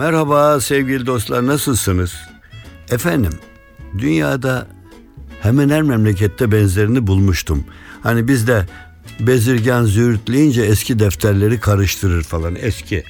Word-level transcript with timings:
Merhaba 0.00 0.60
sevgili 0.60 1.06
dostlar 1.06 1.46
nasılsınız? 1.46 2.14
Efendim 2.90 3.32
dünyada 3.98 4.66
hemen 5.42 5.68
her 5.68 5.82
memlekette 5.82 6.52
benzerini 6.52 7.06
bulmuştum. 7.06 7.64
Hani 8.02 8.28
bizde 8.28 8.66
bezirgan 9.20 9.84
züğürtleyince 9.84 10.62
eski 10.62 10.98
defterleri 10.98 11.60
karıştırır 11.60 12.22
falan 12.22 12.56
eski. 12.60 13.04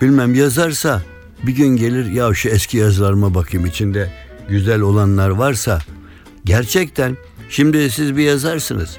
Bilmem 0.00 0.34
yazarsa 0.34 1.02
bir 1.42 1.52
gün 1.52 1.76
gelir 1.76 2.06
ya 2.06 2.34
şu 2.34 2.48
eski 2.48 2.76
yazılarıma 2.76 3.34
bakayım 3.34 3.66
içinde 3.66 4.12
güzel 4.48 4.80
olanlar 4.80 5.28
varsa 5.28 5.80
gerçekten 6.44 7.16
şimdi 7.50 7.90
siz 7.90 8.16
bir 8.16 8.24
yazarsınız. 8.24 8.96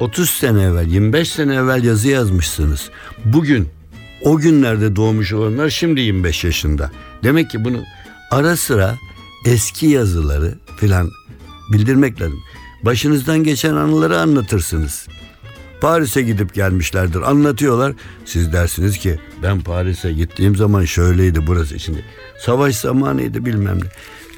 30 0.00 0.30
sene 0.30 0.62
evvel 0.62 0.86
25 0.86 1.32
sene 1.32 1.54
evvel 1.54 1.84
yazı 1.84 2.08
yazmışsınız. 2.08 2.90
Bugün 3.24 3.68
o 4.22 4.36
günlerde 4.36 4.96
doğmuş 4.96 5.32
olanlar 5.32 5.70
şimdi 5.70 6.00
25 6.00 6.44
yaşında. 6.44 6.90
Demek 7.22 7.50
ki 7.50 7.64
bunu 7.64 7.82
ara 8.30 8.56
sıra 8.56 8.98
eski 9.46 9.86
yazıları 9.86 10.54
filan 10.76 11.10
bildirmek 11.72 12.20
lazım. 12.20 12.40
Başınızdan 12.82 13.44
geçen 13.44 13.74
anıları 13.74 14.18
anlatırsınız. 14.18 15.08
Paris'e 15.80 16.22
gidip 16.22 16.54
gelmişlerdir 16.54 17.30
anlatıyorlar. 17.30 17.94
Siz 18.24 18.52
dersiniz 18.52 18.98
ki 18.98 19.18
ben 19.42 19.60
Paris'e 19.60 20.12
gittiğim 20.12 20.56
zaman 20.56 20.84
şöyleydi 20.84 21.46
burası 21.46 21.78
şimdi. 21.78 22.04
Savaş 22.38 22.76
zamanıydı 22.76 23.46
bilmem 23.46 23.78
ne. 23.78 23.88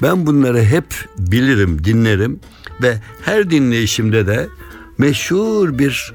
Ben 0.01 0.25
bunları 0.25 0.63
hep 0.63 0.85
bilirim, 1.17 1.83
dinlerim 1.83 2.39
ve 2.81 2.97
her 3.21 3.49
dinleyişimde 3.49 4.27
de 4.27 4.47
meşhur 4.97 5.77
bir 5.79 6.13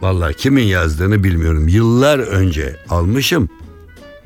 Vallahi 0.00 0.34
kimin 0.34 0.64
yazdığını 0.64 1.24
bilmiyorum. 1.24 1.68
Yıllar 1.68 2.18
önce 2.18 2.76
almışım. 2.88 3.48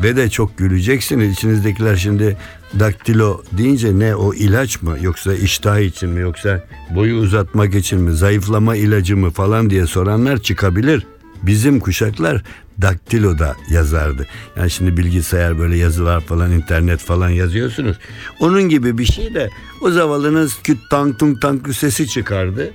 Ve 0.02 0.16
de 0.16 0.30
çok 0.30 0.58
güleceksiniz. 0.58 1.32
İçinizdekiler 1.32 1.96
şimdi 1.96 2.36
daktilo 2.78 3.42
deyince 3.52 3.98
ne 3.98 4.16
o 4.16 4.34
ilaç 4.34 4.82
mı 4.82 4.96
yoksa 5.00 5.34
iştah 5.34 5.78
için 5.78 6.10
mi 6.10 6.20
yoksa 6.20 6.64
boyu 6.94 7.16
uzatmak 7.16 7.74
için 7.74 8.00
mi 8.00 8.16
zayıflama 8.16 8.76
ilacı 8.76 9.16
mı 9.16 9.30
falan 9.30 9.70
diye 9.70 9.86
soranlar 9.86 10.38
çıkabilir. 10.38 11.06
Bizim 11.42 11.80
kuşaklar 11.80 12.42
daktiloda 12.82 13.56
yazardı. 13.70 14.26
Yani 14.56 14.70
şimdi 14.70 14.96
bilgisayar 14.96 15.58
böyle 15.58 15.76
yazılar 15.76 16.20
falan 16.20 16.52
internet 16.52 17.00
falan 17.00 17.28
yazıyorsunuz. 17.28 17.96
Onun 18.40 18.62
gibi 18.62 18.98
bir 18.98 19.04
şey 19.04 19.34
de 19.34 19.50
o 19.80 19.90
zavallınız 19.90 20.62
küt 20.62 20.78
tank 20.90 21.18
tung 21.18 21.40
tank 21.40 21.74
sesi 21.74 22.08
çıkardı. 22.08 22.72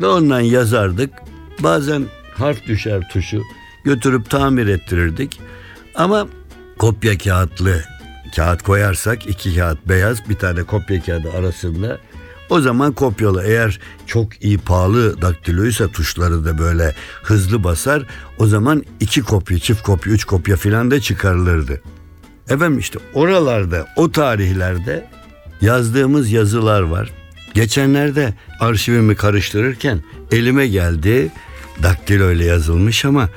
Ve 0.00 0.06
ondan 0.06 0.40
yazardık. 0.40 1.10
Bazen 1.60 2.02
harf 2.34 2.66
düşer 2.66 3.08
tuşu 3.12 3.42
götürüp 3.84 4.30
tamir 4.30 4.66
ettirirdik. 4.66 5.40
Ama 5.94 6.28
kopya 6.78 7.18
kağıtlı 7.18 7.84
kağıt 8.36 8.62
koyarsak 8.62 9.26
iki 9.26 9.56
kağıt 9.56 9.78
beyaz 9.88 10.28
bir 10.28 10.34
tane 10.34 10.62
kopya 10.62 11.02
kağıdı 11.02 11.32
arasında 11.32 11.98
o 12.50 12.60
zaman 12.60 12.92
kopyalı 12.92 13.42
eğer 13.42 13.80
çok 14.06 14.44
iyi 14.44 14.58
pahalı 14.58 15.22
daktiloysa 15.22 15.88
tuşları 15.88 16.44
da 16.44 16.58
böyle 16.58 16.94
hızlı 17.22 17.64
basar 17.64 18.02
o 18.38 18.46
zaman 18.46 18.84
iki 19.00 19.22
kopya 19.22 19.58
çift 19.58 19.82
kopya 19.82 20.12
üç 20.12 20.24
kopya 20.24 20.56
filan 20.56 20.90
da 20.90 21.00
çıkarılırdı. 21.00 21.82
Efendim 22.48 22.78
işte 22.78 22.98
oralarda 23.14 23.86
o 23.96 24.12
tarihlerde 24.12 25.10
yazdığımız 25.60 26.32
yazılar 26.32 26.82
var. 26.82 27.10
Geçenlerde 27.54 28.34
arşivimi 28.60 29.16
karıştırırken 29.16 30.02
elime 30.32 30.68
geldi 30.68 31.30
daktilo 31.82 32.32
ile 32.32 32.44
yazılmış 32.44 33.04
ama 33.04 33.28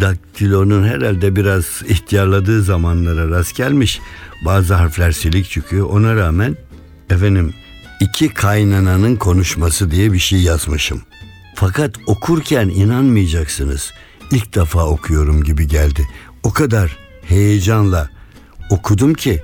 daktilonun 0.00 0.84
herhalde 0.84 1.36
biraz 1.36 1.82
ihtiyarladığı 1.88 2.62
zamanlara 2.62 3.30
rast 3.30 3.56
gelmiş. 3.56 4.00
Bazı 4.44 4.74
harfler 4.74 5.12
silik 5.12 5.50
çıkıyor. 5.50 5.86
Ona 5.90 6.16
rağmen 6.16 6.56
efendim 7.10 7.54
iki 8.00 8.28
kaynananın 8.28 9.16
konuşması 9.16 9.90
diye 9.90 10.12
bir 10.12 10.18
şey 10.18 10.40
yazmışım. 10.40 11.02
Fakat 11.54 11.94
okurken 12.06 12.68
inanmayacaksınız. 12.68 13.92
İlk 14.30 14.54
defa 14.54 14.86
okuyorum 14.86 15.44
gibi 15.44 15.68
geldi. 15.68 16.08
O 16.42 16.52
kadar 16.52 16.96
heyecanla 17.28 18.10
okudum 18.70 19.14
ki 19.14 19.42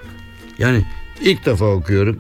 yani 0.58 0.87
ilk 1.20 1.47
defa 1.47 1.64
okuyorum. 1.64 2.19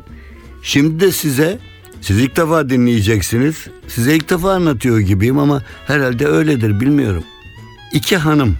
Şimdi 0.62 1.00
de 1.00 1.12
size 1.12 1.58
siz 2.00 2.18
ilk 2.18 2.36
defa 2.36 2.68
dinleyeceksiniz. 2.68 3.66
Size 3.88 4.16
ilk 4.16 4.30
defa 4.30 4.52
anlatıyor 4.52 4.98
gibiyim 4.98 5.38
ama 5.38 5.62
herhalde 5.86 6.26
öyledir 6.26 6.80
bilmiyorum. 6.80 7.24
İki 7.92 8.16
hanım 8.16 8.56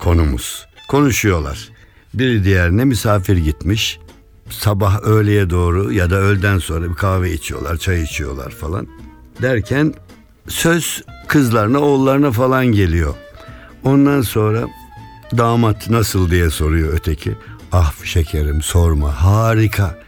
konumuz. 0.00 0.66
Konuşuyorlar. 0.88 1.68
Biri 2.14 2.44
diğerine 2.44 2.84
misafir 2.84 3.36
gitmiş. 3.36 3.98
Sabah 4.50 5.02
öğleye 5.02 5.50
doğru 5.50 5.92
ya 5.92 6.10
da 6.10 6.16
öğleden 6.16 6.58
sonra 6.58 6.90
bir 6.90 6.94
kahve 6.94 7.32
içiyorlar, 7.32 7.76
çay 7.76 8.02
içiyorlar 8.02 8.50
falan. 8.50 8.88
Derken 9.42 9.94
söz 10.48 11.02
kızlarına, 11.28 11.78
oğullarına 11.78 12.30
falan 12.30 12.66
geliyor. 12.66 13.14
Ondan 13.84 14.22
sonra 14.22 14.68
damat 15.38 15.90
nasıl 15.90 16.30
diye 16.30 16.50
soruyor 16.50 16.92
öteki. 16.92 17.34
Ah 17.72 18.04
şekerim 18.04 18.62
sorma 18.62 19.22
harika. 19.22 19.98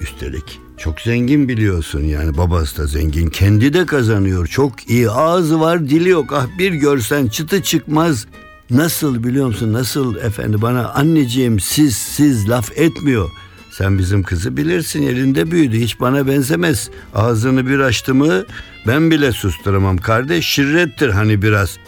Üstelik 0.00 0.61
çok 0.82 1.00
zengin 1.00 1.48
biliyorsun 1.48 2.00
yani 2.00 2.36
babası 2.36 2.82
da 2.82 2.86
zengin 2.86 3.30
kendi 3.30 3.72
de 3.72 3.86
kazanıyor. 3.86 4.46
Çok 4.46 4.90
iyi 4.90 5.10
ağzı 5.10 5.60
var 5.60 5.88
dili 5.88 6.08
yok. 6.08 6.32
Ah 6.32 6.46
bir 6.58 6.72
görsen 6.72 7.26
çıtı 7.26 7.62
çıkmaz. 7.62 8.26
Nasıl 8.70 9.24
biliyor 9.24 9.46
musun 9.46 9.72
nasıl 9.72 10.16
efendi 10.16 10.62
bana 10.62 10.88
anneciğim 10.88 11.60
siz 11.60 11.96
siz 11.96 12.48
laf 12.48 12.78
etmiyor. 12.78 13.30
Sen 13.70 13.98
bizim 13.98 14.22
kızı 14.22 14.56
bilirsin 14.56 15.02
elinde 15.02 15.50
büyüdü 15.50 15.80
hiç 15.80 16.00
bana 16.00 16.26
benzemez. 16.26 16.90
Ağzını 17.14 17.66
bir 17.66 17.78
açtı 17.78 18.14
mı 18.14 18.44
ben 18.86 19.10
bile 19.10 19.32
susturamam. 19.32 19.96
Kardeş 19.96 20.46
şirrettir 20.46 21.08
hani 21.08 21.42
biraz. 21.42 21.78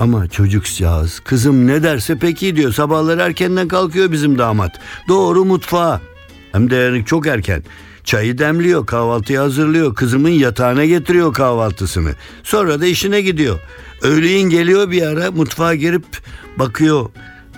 Ama 0.00 0.28
çocukcağız 0.28 1.20
kızım 1.20 1.66
ne 1.66 1.82
derse 1.82 2.18
peki 2.20 2.56
diyor. 2.56 2.72
Sabahları 2.72 3.20
erkenden 3.20 3.68
kalkıyor 3.68 4.12
bizim 4.12 4.38
damat. 4.38 4.80
Doğru 5.08 5.44
mutfağa. 5.44 6.00
Hem 6.52 6.70
de 6.70 6.76
yani 6.76 7.04
çok 7.04 7.26
erken 7.26 7.62
Çayı 8.04 8.38
demliyor, 8.38 8.86
kahvaltıyı 8.86 9.38
hazırlıyor, 9.38 9.94
kızımın 9.94 10.28
yatağına 10.28 10.84
getiriyor 10.84 11.32
kahvaltısını. 11.32 12.14
Sonra 12.42 12.80
da 12.80 12.86
işine 12.86 13.20
gidiyor. 13.20 13.60
Öğleyin 14.02 14.50
geliyor 14.50 14.90
bir 14.90 15.02
ara 15.02 15.30
mutfağa 15.30 15.74
girip 15.74 16.04
bakıyor 16.58 17.10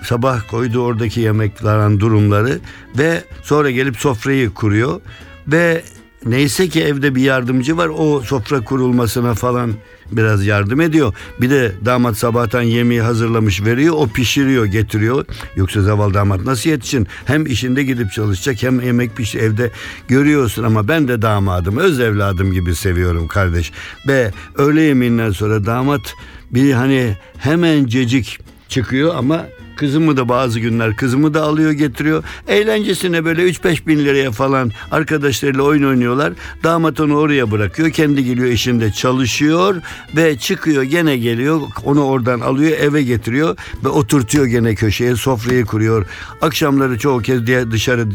sabah 0.04 0.48
koydu 0.50 0.80
oradaki 0.80 1.20
yemeklerin 1.20 2.00
durumları 2.00 2.60
ve 2.98 3.24
sonra 3.42 3.70
gelip 3.70 3.96
sofrayı 3.96 4.50
kuruyor 4.50 5.00
ve 5.48 5.82
neyse 6.26 6.68
ki 6.68 6.82
evde 6.82 7.14
bir 7.14 7.22
yardımcı 7.22 7.76
var 7.76 7.90
o 7.96 8.20
sofra 8.20 8.60
kurulmasına 8.60 9.34
falan 9.34 9.72
biraz 10.12 10.46
yardım 10.46 10.80
ediyor. 10.80 11.14
Bir 11.40 11.50
de 11.50 11.72
damat 11.84 12.16
sabahtan 12.16 12.62
yemeği 12.62 13.02
hazırlamış 13.02 13.64
veriyor 13.64 13.94
o 13.98 14.06
pişiriyor 14.08 14.64
getiriyor. 14.64 15.26
Yoksa 15.56 15.82
zavallı 15.82 16.14
damat 16.14 16.44
nasıl 16.44 16.70
yetişin? 16.70 17.06
Hem 17.24 17.46
işinde 17.46 17.82
gidip 17.82 18.12
çalışacak 18.12 18.62
hem 18.62 18.80
yemek 18.80 19.16
piş 19.16 19.34
evde 19.34 19.70
görüyorsun 20.08 20.62
ama 20.62 20.88
ben 20.88 21.08
de 21.08 21.22
damadım 21.22 21.76
öz 21.76 22.00
evladım 22.00 22.52
gibi 22.52 22.74
seviyorum 22.74 23.28
kardeş. 23.28 23.72
Ve 24.08 24.32
öğle 24.54 24.82
yemeğinden 24.82 25.30
sonra 25.30 25.66
damat 25.66 26.14
bir 26.50 26.72
hani 26.72 27.16
hemen 27.38 27.86
cecik 27.86 28.38
çıkıyor 28.68 29.14
ama 29.14 29.46
Kızımı 29.76 30.16
da 30.16 30.28
bazı 30.28 30.60
günler 30.60 30.96
kızımı 30.96 31.34
da 31.34 31.42
alıyor 31.42 31.70
getiriyor. 31.70 32.24
Eğlencesine 32.48 33.24
böyle 33.24 33.50
3-5 33.50 33.86
bin 33.86 33.98
liraya 33.98 34.30
falan 34.30 34.70
arkadaşlarıyla 34.90 35.62
oyun 35.62 35.82
oynuyorlar. 35.82 36.32
Damat 36.62 37.00
onu 37.00 37.16
oraya 37.16 37.50
bırakıyor. 37.50 37.90
Kendi 37.90 38.24
geliyor 38.24 38.48
işinde 38.48 38.92
çalışıyor 38.92 39.76
ve 40.16 40.38
çıkıyor 40.38 40.82
gene 40.82 41.16
geliyor. 41.16 41.60
Onu 41.84 42.04
oradan 42.04 42.40
alıyor 42.40 42.78
eve 42.78 43.02
getiriyor 43.02 43.56
ve 43.84 43.88
oturtuyor 43.88 44.46
gene 44.46 44.74
köşeye 44.74 45.16
sofrayı 45.16 45.64
kuruyor. 45.64 46.06
Akşamları 46.40 46.98
çoğu 46.98 47.22
kez 47.22 47.46
diye 47.46 47.70
dışarı 47.70 48.06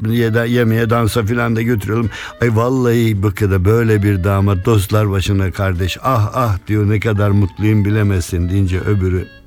yemeğe 0.47 0.89
dansa 0.89 1.23
filan 1.23 1.55
da 1.55 1.61
götürüyorum. 1.61 2.09
Ay 2.41 2.55
vallahi 2.55 3.23
bakıda 3.23 3.65
böyle 3.65 4.03
bir 4.03 4.23
damat 4.23 4.65
dostlar 4.65 5.11
başına 5.11 5.51
kardeş 5.51 5.97
ah 6.03 6.31
ah 6.33 6.57
diyor 6.67 6.89
ne 6.89 6.99
kadar 6.99 7.29
mutluyum 7.29 7.85
bilemezsin 7.85 8.49
deyince 8.49 8.79
öbürü 8.79 9.38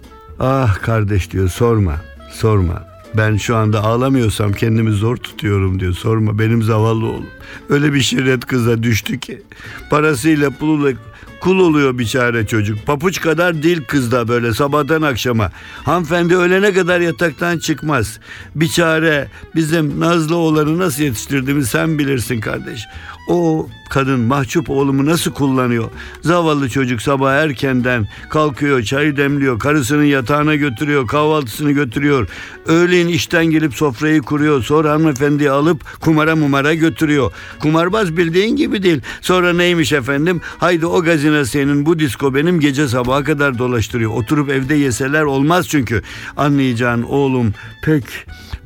ah 0.42 0.82
kardeş 0.82 1.30
diyor 1.30 1.48
sorma 1.48 1.96
sorma 2.30 2.92
ben 3.14 3.36
şu 3.36 3.56
anda 3.56 3.84
ağlamıyorsam 3.84 4.52
kendimi 4.52 4.90
zor 4.90 5.16
tutuyorum 5.16 5.80
diyor. 5.80 5.92
Sorma 5.92 6.38
benim 6.38 6.62
zavallı 6.62 7.06
oğlum. 7.06 7.26
Öyle 7.68 7.92
bir 7.92 8.00
şirret 8.00 8.46
kıza 8.46 8.82
düştü 8.82 9.20
ki. 9.20 9.42
Parasıyla 9.90 10.50
puluyla 10.50 11.00
kul 11.42 11.58
oluyor 11.58 11.98
biçare 11.98 12.46
çocuk. 12.46 12.86
Papuç 12.86 13.20
kadar 13.20 13.62
dil 13.62 13.84
kızda 13.84 14.28
böyle 14.28 14.54
sabahtan 14.54 15.02
akşama. 15.02 15.50
Hanımefendi 15.84 16.36
ölene 16.36 16.72
kadar 16.72 17.00
yataktan 17.00 17.58
çıkmaz. 17.58 18.18
Biçare 18.54 19.28
bizim 19.54 20.00
Nazlı 20.00 20.36
oğlanı 20.36 20.78
nasıl 20.78 21.02
yetiştirdiğimi 21.02 21.64
sen 21.64 21.98
bilirsin 21.98 22.40
kardeş. 22.40 22.80
O 23.28 23.68
kadın 23.90 24.20
mahcup 24.20 24.70
oğlumu 24.70 25.06
nasıl 25.06 25.32
kullanıyor? 25.32 25.90
Zavallı 26.20 26.68
çocuk 26.68 27.02
sabah 27.02 27.32
erkenden 27.32 28.08
kalkıyor, 28.30 28.82
çay 28.82 29.16
demliyor, 29.16 29.58
karısının 29.58 30.04
yatağına 30.04 30.54
götürüyor, 30.54 31.06
kahvaltısını 31.06 31.72
götürüyor. 31.72 32.28
Öğleyin 32.66 33.08
işten 33.08 33.46
gelip 33.46 33.74
sofrayı 33.74 34.22
kuruyor. 34.22 34.62
Sonra 34.62 34.90
hanımefendiyi 34.90 35.50
alıp 35.50 36.00
kumara 36.00 36.36
mumara 36.36 36.74
götürüyor. 36.74 37.32
Kumarbaz 37.58 38.16
bildiğin 38.16 38.56
gibi 38.56 38.82
değil. 38.82 39.00
Sonra 39.20 39.52
neymiş 39.52 39.92
efendim? 39.92 40.40
Haydi 40.58 40.86
o 40.86 41.02
gazine 41.32 41.44
senin, 41.44 41.86
bu 41.86 41.98
disko 41.98 42.34
benim 42.34 42.60
gece 42.60 42.88
sabaha 42.88 43.24
kadar 43.24 43.58
dolaştırıyor. 43.58 44.10
Oturup 44.10 44.50
evde 44.50 44.74
yeseler 44.74 45.22
olmaz 45.22 45.68
çünkü. 45.68 46.02
Anlayacağın 46.36 47.02
oğlum 47.02 47.54
pek 47.82 48.04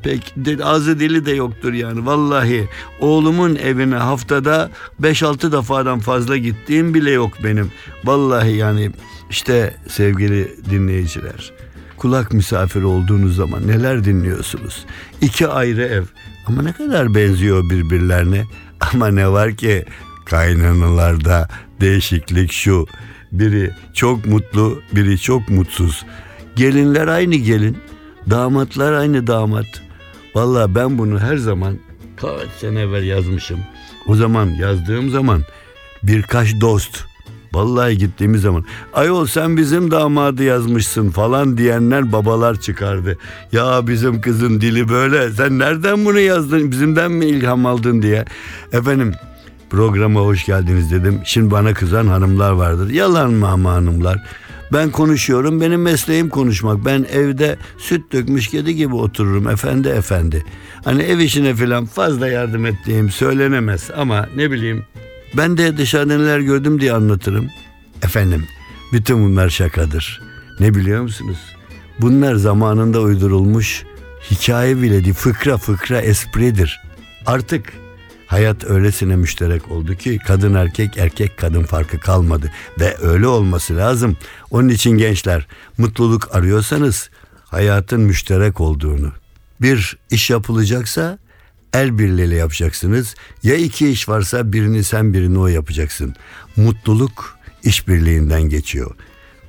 pek 0.03 0.33
ağzı 0.63 0.99
dili 0.99 1.25
de 1.25 1.31
yoktur 1.31 1.73
yani. 1.73 2.05
Vallahi 2.05 2.67
oğlumun 2.99 3.55
evine 3.55 3.95
haftada 3.95 4.71
5-6 5.01 5.51
defadan 5.51 5.99
fazla 5.99 6.37
gittiğim 6.37 6.93
bile 6.93 7.11
yok 7.11 7.31
benim. 7.43 7.71
Vallahi 8.03 8.55
yani 8.55 8.91
işte 9.29 9.75
sevgili 9.87 10.55
dinleyiciler. 10.69 11.53
Kulak 11.97 12.33
misafir 12.33 12.83
olduğunuz 12.83 13.35
zaman 13.35 13.67
neler 13.67 14.03
dinliyorsunuz? 14.03 14.85
İki 15.21 15.47
ayrı 15.47 15.83
ev 15.83 16.03
ama 16.45 16.61
ne 16.61 16.73
kadar 16.73 17.15
benziyor 17.15 17.69
birbirlerine. 17.69 18.43
Ama 18.93 19.07
ne 19.07 19.27
var 19.27 19.55
ki 19.55 19.85
kaynanalarda 20.29 21.47
değişiklik 21.81 22.51
şu. 22.51 22.85
Biri 23.31 23.71
çok 23.93 24.25
mutlu, 24.25 24.81
biri 24.95 25.19
çok 25.19 25.49
mutsuz. 25.49 26.05
Gelinler 26.55 27.07
aynı 27.07 27.35
gelin, 27.35 27.77
damatlar 28.29 28.93
aynı 28.93 29.27
damat. 29.27 29.65
Valla 30.35 30.75
ben 30.75 30.97
bunu 30.97 31.19
her 31.19 31.37
zaman 31.37 31.77
kaç 32.17 32.49
sene 32.59 32.81
evvel 32.81 33.03
yazmışım. 33.03 33.59
O 34.07 34.15
zaman 34.15 34.45
yazdığım 34.45 35.09
zaman 35.09 35.43
birkaç 36.03 36.61
dost 36.61 37.07
Vallahi 37.53 37.97
gittiğimiz 37.97 38.41
zaman 38.41 38.65
ayol 38.93 39.25
sen 39.25 39.57
bizim 39.57 39.91
damadı 39.91 40.43
yazmışsın 40.43 41.09
falan 41.09 41.57
diyenler 41.57 42.11
babalar 42.11 42.59
çıkardı. 42.61 43.17
Ya 43.51 43.87
bizim 43.87 44.21
kızın 44.21 44.61
dili 44.61 44.89
böyle 44.89 45.29
sen 45.29 45.59
nereden 45.59 46.05
bunu 46.05 46.19
yazdın 46.19 46.71
bizimden 46.71 47.11
mi 47.11 47.25
ilham 47.25 47.65
aldın 47.65 48.01
diye. 48.01 48.25
Efendim 48.73 49.13
programa 49.69 50.19
hoş 50.19 50.45
geldiniz 50.45 50.91
dedim. 50.91 51.21
Şimdi 51.25 51.51
bana 51.51 51.73
kızan 51.73 52.07
hanımlar 52.07 52.51
vardır. 52.51 52.89
Yalan 52.89 53.31
mı 53.31 53.47
ama 53.47 53.71
hanımlar? 53.71 54.23
Ben 54.73 54.91
konuşuyorum. 54.91 55.61
Benim 55.61 55.81
mesleğim 55.81 56.29
konuşmak. 56.29 56.85
Ben 56.85 57.05
evde 57.13 57.57
süt 57.77 58.13
dökmüş 58.13 58.47
kedi 58.47 58.75
gibi 58.75 58.95
otururum 58.95 59.49
efendi 59.49 59.87
efendi. 59.87 60.45
Hani 60.83 61.03
ev 61.03 61.19
işine 61.19 61.55
falan 61.55 61.85
fazla 61.85 62.27
yardım 62.27 62.65
ettiğim 62.65 63.09
söylenemez 63.09 63.91
ama 63.97 64.29
ne 64.35 64.51
bileyim 64.51 64.85
ben 65.37 65.57
de 65.57 65.77
dışarıda 65.77 66.17
neler 66.17 66.39
gördüm 66.39 66.81
diye 66.81 66.93
anlatırım. 66.93 67.47
Efendim 68.03 68.45
bütün 68.93 69.25
bunlar 69.25 69.49
şakadır. 69.49 70.21
Ne 70.59 70.75
biliyor 70.75 71.01
musunuz? 71.01 71.37
Bunlar 71.99 72.35
zamanında 72.35 73.01
uydurulmuş 73.01 73.83
hikaye 74.31 74.81
bile 74.81 75.03
değil 75.03 75.15
fıkra 75.15 75.57
fıkra 75.57 76.01
espridir. 76.01 76.79
Artık 77.25 77.73
hayat 78.27 78.63
öylesine 78.63 79.15
müşterek 79.15 79.71
oldu 79.71 79.95
ki 79.95 80.19
kadın 80.27 80.53
erkek 80.53 80.97
erkek 80.97 81.37
kadın 81.37 81.63
farkı 81.63 81.99
kalmadı 81.99 82.51
ve 82.79 82.97
öyle 83.01 83.27
olması 83.27 83.77
lazım. 83.77 84.17
Onun 84.51 84.69
için 84.69 84.91
gençler 84.91 85.47
mutluluk 85.77 86.35
arıyorsanız 86.35 87.09
hayatın 87.45 88.01
müşterek 88.01 88.61
olduğunu 88.61 89.11
bir 89.61 89.97
iş 90.11 90.29
yapılacaksa 90.29 91.17
el 91.73 91.99
birliğiyle 91.99 92.35
yapacaksınız. 92.35 93.15
Ya 93.43 93.55
iki 93.55 93.89
iş 93.89 94.09
varsa 94.09 94.53
birini 94.53 94.83
sen 94.83 95.13
birini 95.13 95.39
o 95.39 95.47
yapacaksın. 95.47 96.15
Mutluluk 96.55 97.37
işbirliğinden 97.63 98.41
geçiyor. 98.41 98.95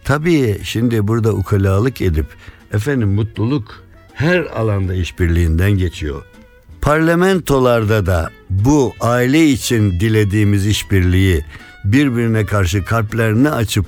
Tabii 0.05 0.61
şimdi 0.63 1.09
burada 1.09 1.33
ukalalık 1.33 2.01
edip 2.01 2.27
efendim 2.73 3.09
mutluluk 3.09 3.85
her 4.15 4.39
alanda 4.39 4.95
işbirliğinden 4.95 5.71
geçiyor. 5.71 6.23
Parlamentolarda 6.83 8.07
da 8.07 8.31
bu 8.51 8.95
aile 9.01 9.47
için 9.47 10.01
dilediğimiz 10.01 10.67
işbirliği 10.67 11.45
birbirine 11.85 12.47
karşı 12.47 12.85
kalplerini 12.85 13.51
açıp 13.51 13.87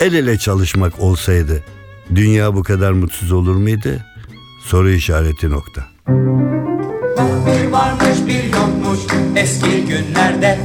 el 0.00 0.14
ele 0.14 0.38
çalışmak 0.38 1.00
olsaydı 1.00 1.62
dünya 2.14 2.54
bu 2.54 2.62
kadar 2.62 2.92
mutsuz 2.92 3.32
olur 3.32 3.56
muydu? 3.56 3.88
Soru 4.64 4.90
işareti 4.90 5.50
nokta. 5.50 5.86
Bir 7.46 7.70
varmış 7.72 8.18
bir 8.26 8.44
yokmuş 8.44 9.00
eski 9.36 9.84
günlerde 9.86 10.58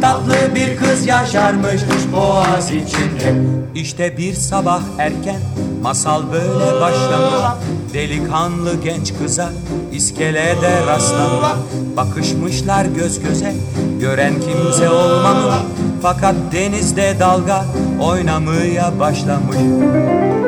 Tatlı 0.00 0.54
bir 0.54 0.76
kız 0.76 1.06
yaşarmış 1.06 1.80
boğaz 2.12 2.70
içinde. 2.70 3.34
İşte 3.74 4.16
bir 4.16 4.34
sabah 4.34 4.80
erken 4.98 5.40
masal 5.82 6.22
böyle 6.32 6.80
başlamış. 6.80 7.60
Delikanlı 7.94 8.70
genç 8.84 9.12
kıza 9.18 9.50
iskelede 9.92 10.86
rastlamış 10.86 11.48
Bakışmışlar 11.96 12.84
göz 12.84 13.20
göze 13.22 13.54
gören 14.00 14.34
kimse 14.34 14.90
olmamış. 14.90 15.54
Fakat 16.02 16.34
denizde 16.52 17.16
dalga 17.20 17.64
oynamaya 18.00 18.98
başlamış. 19.00 19.56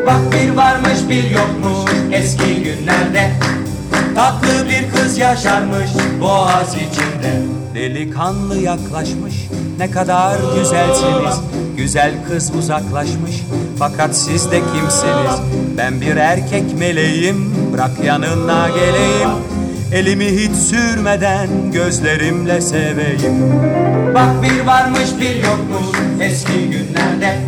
Bak 0.06 0.20
bir 0.32 0.56
varmış 0.56 0.98
bir 1.08 1.30
yokmuş 1.30 1.92
eski 2.12 2.62
günlerde. 2.62 3.30
Tatlı 4.14 4.68
bir 4.68 4.90
kız 4.96 5.18
yaşarmış 5.18 5.90
boğaz 6.20 6.74
içinde 6.74 7.61
Delikanlı 7.74 8.58
yaklaşmış. 8.58 9.34
Ne 9.78 9.90
kadar 9.90 10.38
güzelsiniz. 10.58 11.40
Güzel 11.76 12.12
kız 12.28 12.52
uzaklaşmış. 12.58 13.42
Fakat 13.78 14.16
siz 14.16 14.50
de 14.50 14.60
kimsiniz? 14.60 15.40
Ben 15.78 16.00
bir 16.00 16.16
erkek 16.16 16.78
meleğim. 16.78 17.54
Bırak 17.72 17.90
yanına 18.04 18.68
geleyim. 18.68 19.28
Elimi 19.92 20.26
hiç 20.26 20.52
sürmeden 20.52 21.48
gözlerimle 21.72 22.60
seveyim. 22.60 23.62
Bak 24.14 24.42
bir 24.42 24.66
varmış 24.66 25.08
bir 25.20 25.34
yokmuş 25.34 25.98
eski 26.20 26.70
günlerde. 26.70 27.38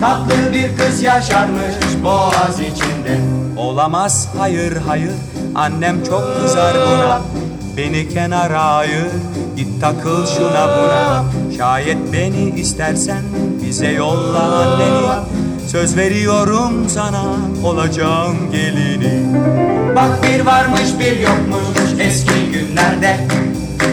Tatlı 0.00 0.52
bir 0.52 0.76
kız 0.76 1.02
yaşarmış 1.02 1.74
boğaz 2.04 2.60
içinde. 2.60 3.20
Olamaz 3.56 4.28
hayır 4.38 4.76
hayır. 4.86 5.12
Annem 5.54 6.04
çok 6.04 6.42
kızar 6.42 6.74
buna 6.74 7.20
Beni 7.76 8.08
kenara 8.08 8.60
ayır 8.60 9.06
Git 9.56 9.80
takıl 9.80 10.26
şuna 10.26 10.68
buna. 10.68 11.24
Şayet 11.56 12.12
beni 12.12 12.60
istersen 12.60 13.22
Bize 13.66 13.88
yolla 13.88 14.42
anneni. 14.42 15.24
Söz 15.68 15.96
veriyorum 15.96 16.88
sana 16.88 17.24
Olacağım 17.64 18.36
gelini. 18.52 19.22
Bak 19.96 20.10
bir 20.22 20.40
varmış 20.40 20.88
bir 21.00 21.20
yokmuş 21.20 22.00
Eski 22.00 22.52
günlerde 22.52 23.26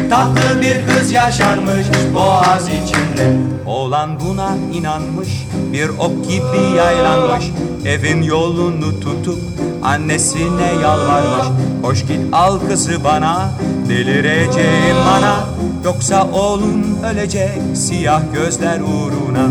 Tatlı 0.10 0.62
bir 0.62 0.88
kız 0.88 1.12
yaşarmış 1.12 1.86
Boğaz 2.14 2.68
içinde. 2.68 3.38
Oğlan 3.66 4.20
buna 4.20 4.50
inanmış 4.74 5.30
Bir 5.74 5.90
ok 5.90 6.30
gibi 6.30 6.78
yaylanmış. 6.78 7.46
Evin 7.86 8.22
yolunu 8.22 9.00
tutup 9.00 9.40
Annesine 9.84 10.74
yalvarmış. 10.82 11.48
Hoş 11.82 12.02
git 12.02 12.20
al 12.32 12.60
kızı 12.70 13.04
bana 13.04 13.52
Delireceğim 13.90 14.98
bana 15.08 15.46
Yoksa 15.86 16.28
oğlum 16.34 17.04
ölecek 17.04 17.62
Siyah 17.76 18.22
gözler 18.34 18.80
uğruna. 18.80 19.48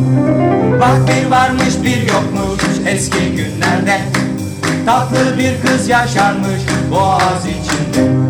Bak 0.80 0.98
bir 1.08 1.30
varmış 1.30 1.74
bir 1.82 2.02
yokmuş 2.02 2.86
Eski 2.86 3.36
günlerde. 3.36 4.00
Tatlı 4.86 5.38
bir 5.38 5.60
kız 5.66 5.88
yaşarmış 5.88 6.60
boğaz 6.90 7.46
içinde 7.46 8.27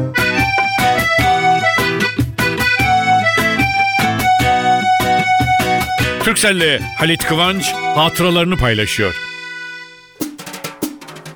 Türkcell'le 6.29 6.81
Halit 6.99 7.25
Kıvanç 7.25 7.73
hatıralarını 7.73 8.57
paylaşıyor. 8.57 9.15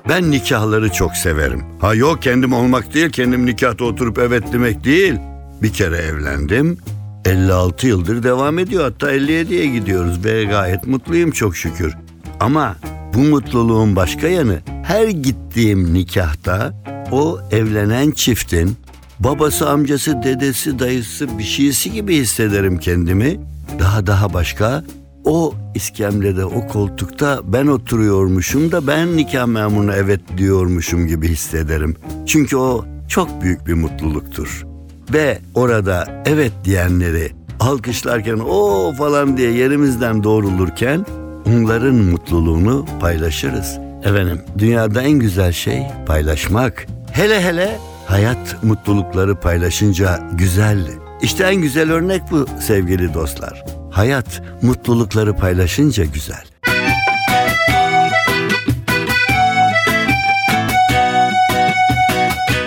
Ben 0.09 0.31
nikahları 0.31 0.91
çok 0.91 1.15
severim. 1.15 1.63
Ha 1.81 1.95
yok 1.95 2.21
kendim 2.21 2.53
olmak 2.53 2.93
değil, 2.93 3.09
kendim 3.09 3.45
nikahta 3.45 3.85
oturup 3.85 4.17
evet 4.17 4.43
demek 4.53 4.83
değil. 4.83 5.13
Bir 5.61 5.73
kere 5.73 5.97
evlendim. 5.97 6.77
56 7.25 7.87
yıldır 7.87 8.23
devam 8.23 8.59
ediyor. 8.59 8.83
Hatta 8.83 9.15
57'ye 9.15 9.65
gidiyoruz 9.65 10.25
ve 10.25 10.43
gayet 10.43 10.87
mutluyum 10.87 11.31
çok 11.31 11.57
şükür. 11.57 11.95
Ama 12.39 12.75
bu 13.13 13.19
mutluluğun 13.19 13.95
başka 13.95 14.27
yanı 14.27 14.59
her 14.83 15.07
gittiğim 15.07 15.93
nikahta 15.93 16.73
o 17.11 17.39
evlenen 17.51 18.11
çiftin 18.11 18.77
babası, 19.19 19.69
amcası, 19.69 20.23
dedesi, 20.23 20.79
dayısı 20.79 21.37
bir 21.37 21.43
şeysi 21.43 21.91
gibi 21.91 22.15
hissederim 22.15 22.79
kendimi. 22.79 23.52
Daha 23.79 24.07
daha 24.07 24.33
başka 24.33 24.83
o 25.25 25.53
iskemlede, 25.75 26.45
o 26.45 26.67
koltukta 26.67 27.39
ben 27.43 27.67
oturuyormuşum 27.67 28.71
da 28.71 28.87
ben 28.87 29.17
nikah 29.17 29.45
memuruna 29.45 29.95
evet 29.95 30.21
diyormuşum 30.37 31.07
gibi 31.07 31.27
hissederim. 31.27 31.95
Çünkü 32.25 32.57
o 32.57 32.85
çok 33.07 33.41
büyük 33.41 33.67
bir 33.67 33.73
mutluluktur. 33.73 34.65
Ve 35.13 35.39
orada 35.55 36.23
evet 36.25 36.51
diyenleri 36.63 37.31
alkışlarken 37.59 38.39
o 38.39 38.93
falan 38.97 39.37
diye 39.37 39.51
yerimizden 39.51 40.23
doğrulurken 40.23 41.05
onların 41.45 41.95
mutluluğunu 41.95 42.85
paylaşırız. 42.99 43.77
Efendim 44.03 44.41
dünyada 44.57 45.01
en 45.01 45.19
güzel 45.19 45.51
şey 45.51 45.83
paylaşmak. 46.07 46.87
Hele 47.11 47.41
hele 47.41 47.79
hayat 48.05 48.63
mutlulukları 48.63 49.35
paylaşınca 49.35 50.19
güzel. 50.33 51.02
İşte 51.23 51.43
en 51.43 51.55
güzel 51.55 51.91
örnek 51.91 52.21
bu 52.31 52.45
sevgili 52.61 53.13
dostlar. 53.13 53.63
Hayat 53.91 54.41
mutlulukları 54.61 55.35
paylaşınca 55.35 56.05
güzel. 56.05 56.43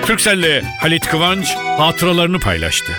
Türkcell'le 0.07 0.63
Halit 0.81 1.07
Kıvanç 1.07 1.55
hatıralarını 1.79 2.41
paylaştı. 2.41 2.93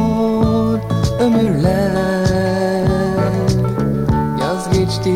ömürler. 1.19 2.87
Yaz 4.41 4.69
geçti, 4.73 5.13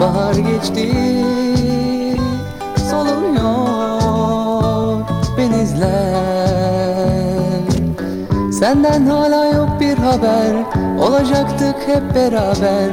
bahar 0.00 0.34
geçti 0.34 0.92
Soluyor 2.90 3.46
benizler 5.38 6.16
Senden 8.52 9.06
hala 9.06 9.46
yok 9.46 9.68
bir 9.80 9.98
haber 9.98 10.54
Olacaktık 10.98 11.76
hep 11.86 12.14
beraber. 12.14 12.90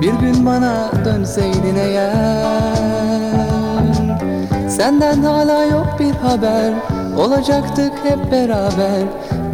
Bir 0.00 0.12
gün 0.12 0.46
bana 0.46 0.90
dönseydin 1.04 1.76
eğer. 1.76 2.26
Senden 4.68 5.22
hala 5.22 5.64
yok 5.64 5.86
bir 6.00 6.14
haber 6.14 6.72
Olacaktık 7.18 7.92
hep 8.04 8.32
beraber 8.32 9.02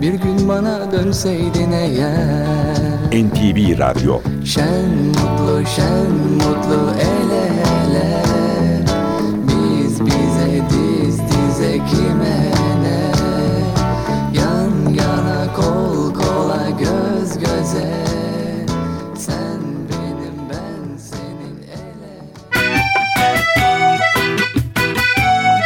Bir 0.03 0.15
gün 0.15 0.49
bana 0.49 0.93
dönseydin 0.93 1.73
eğer. 1.73 2.77
NTV 3.13 3.79
Radyo. 3.79 4.21
Şen 4.45 4.89
mutlu 5.07 5.67
şen 5.77 6.11
mutlu 6.35 6.95
el 7.01 7.31
ele. 7.31 8.23
Biz 9.49 10.07
bize 10.07 10.63
diz 10.71 11.19
dize 11.19 11.73
kime 11.73 12.51
ne? 12.83 13.13
Yan 14.41 14.95
yana 14.95 15.53
kol 15.57 16.15
kola 16.15 16.71
göz 16.71 17.39
göze. 17.39 17.95
Sen 19.19 19.61
benim 19.89 20.37
ben 20.51 20.97
senin 20.97 21.63
ele. 21.63 22.31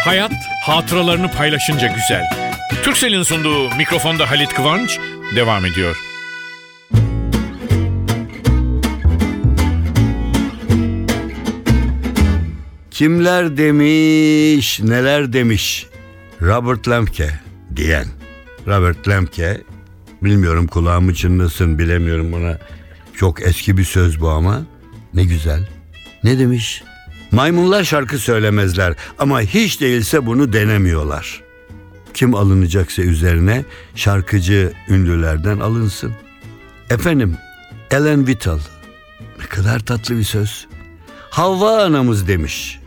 Hayat 0.05 0.33
hatıralarını 0.67 1.31
paylaşınca 1.31 1.87
güzel. 1.87 2.46
Türkcell'in 2.87 3.23
sunduğu 3.23 3.77
mikrofonda 3.77 4.31
Halit 4.31 4.55
Kıvanç 4.55 4.99
devam 5.37 5.65
ediyor. 5.65 5.97
Kimler 12.91 13.57
demiş, 13.57 14.81
neler 14.81 15.33
demiş 15.33 15.87
Robert 16.43 16.89
Lemke 16.89 17.31
diyen. 17.77 18.07
Robert 18.67 19.09
Lemke, 19.09 19.61
bilmiyorum 20.23 20.67
kulağımı 20.67 21.15
çınlasın 21.15 21.79
bilemiyorum 21.79 22.33
buna. 22.33 22.59
Çok 23.15 23.43
eski 23.43 23.77
bir 23.77 23.85
söz 23.85 24.21
bu 24.21 24.29
ama 24.29 24.63
ne 25.15 25.25
güzel. 25.25 25.69
Ne 26.25 26.39
demiş? 26.39 26.83
Maymunlar 27.31 27.85
şarkı 27.85 28.19
söylemezler 28.19 28.95
ama 29.19 29.41
hiç 29.41 29.81
değilse 29.81 30.27
bunu 30.27 30.53
denemiyorlar. 30.53 31.46
Kim 32.17 32.35
alınacaksa 32.35 33.03
üzerine 33.03 33.65
şarkıcı 33.95 34.73
ünlülerden 34.89 35.59
alınsın. 35.59 36.13
Efendim, 36.91 37.37
Ellen 37.91 38.19
Whittle. 38.19 38.59
Ne 39.39 39.47
kadar 39.47 39.81
tatlı 39.81 40.19
bir 40.19 40.25
söz. 40.25 40.67
Havva 41.31 41.85
anamız 41.85 42.29
demiş. 42.29 42.81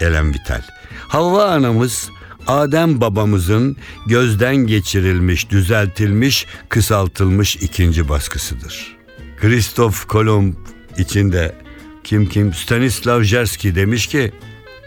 Ellen 0.00 0.34
Vital. 0.34 0.62
Havva 1.08 1.44
anamız 1.44 2.10
Adem 2.46 3.00
babamızın 3.00 3.76
gözden 4.06 4.56
geçirilmiş, 4.56 5.50
düzeltilmiş, 5.50 6.46
kısaltılmış 6.68 7.56
ikinci 7.56 8.08
baskısıdır. 8.08 8.96
Kristof 9.40 10.06
Kolomb 10.06 10.54
içinde 10.98 11.54
kim 12.04 12.28
kim 12.28 12.54
Stanislav 12.54 13.22
Jersky 13.22 13.74
demiş 13.74 14.06
ki 14.06 14.32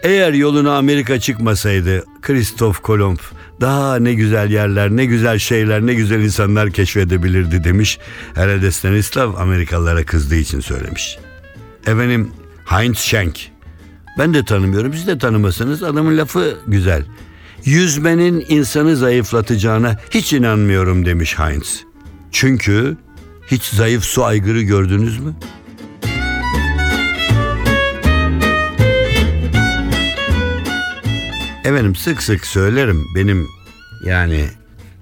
eğer 0.02 0.32
yoluna 0.32 0.76
Amerika 0.76 1.20
çıkmasaydı 1.20 2.04
Kristof 2.22 2.82
Kolomb 2.82 3.18
daha 3.60 3.96
ne 3.96 4.14
güzel 4.14 4.50
yerler, 4.50 4.90
ne 4.90 5.04
güzel 5.04 5.38
şeyler, 5.38 5.86
ne 5.86 5.94
güzel 5.94 6.20
insanlar 6.20 6.70
keşfedebilirdi 6.70 7.64
demiş. 7.64 7.98
Herhalde 8.34 8.70
Stanislav 8.70 9.34
Amerikalılara 9.34 10.04
kızdığı 10.04 10.36
için 10.36 10.60
söylemiş. 10.60 11.18
Efendim 11.86 12.30
Heinz 12.64 12.98
Schenk. 12.98 13.38
Ben 14.18 14.34
de 14.34 14.44
tanımıyorum 14.44 14.94
siz 14.94 15.06
de 15.06 15.18
tanımasanız 15.18 15.82
adamın 15.82 16.18
lafı 16.18 16.56
güzel. 16.66 17.04
Yüzmenin 17.64 18.46
insanı 18.48 18.96
zayıflatacağına 18.96 19.96
hiç 20.10 20.32
inanmıyorum 20.32 21.06
demiş 21.06 21.38
Heinz. 21.38 21.84
Çünkü 22.32 22.96
hiç 23.50 23.62
zayıf 23.62 24.04
su 24.04 24.24
aygırı 24.24 24.62
gördünüz 24.62 25.18
mü? 25.18 25.34
Efendim 31.66 31.94
sık 31.94 32.22
sık 32.22 32.46
söylerim 32.46 33.04
benim 33.14 33.48
yani 34.04 34.48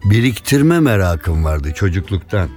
biriktirme 0.05 0.81
merakım 0.81 1.45
vardı 1.45 1.73
çocukluktan. 1.75 2.49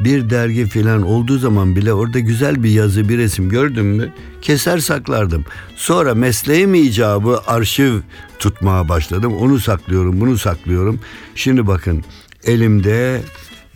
Bir 0.00 0.30
dergi 0.30 0.66
filan 0.66 1.02
olduğu 1.02 1.38
zaman 1.38 1.76
bile 1.76 1.92
orada 1.92 2.18
güzel 2.18 2.62
bir 2.62 2.70
yazı 2.70 3.08
bir 3.08 3.18
resim 3.18 3.48
gördüm 3.48 3.86
mü 3.86 4.12
keser 4.42 4.78
saklardım. 4.78 5.44
Sonra 5.76 6.14
mesleğim 6.14 6.74
icabı 6.74 7.40
arşiv 7.46 7.98
tutmaya 8.38 8.88
başladım. 8.88 9.36
Onu 9.36 9.58
saklıyorum 9.58 10.20
bunu 10.20 10.38
saklıyorum. 10.38 11.00
Şimdi 11.34 11.66
bakın 11.66 12.04
elimde 12.44 13.22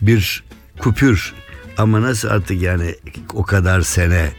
bir 0.01 0.43
kupür 0.79 1.33
ama 1.77 2.01
nasıl 2.01 2.27
artık 2.27 2.61
yani 2.61 2.95
o 3.33 3.43
kadar 3.43 3.81
sene 3.81 4.31